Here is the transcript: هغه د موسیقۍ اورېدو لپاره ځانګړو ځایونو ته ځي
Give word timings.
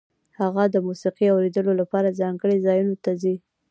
هغه 0.39 0.63
د 0.73 0.75
موسیقۍ 0.87 1.27
اورېدو 1.31 1.71
لپاره 1.81 2.17
ځانګړو 2.19 2.63
ځایونو 2.65 2.95
ته 3.03 3.11
ځي 3.21 3.35